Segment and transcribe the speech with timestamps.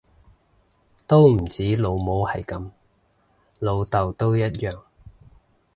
[1.05, 2.71] 都唔止老母係噉，
[3.59, 4.79] 老竇都一樣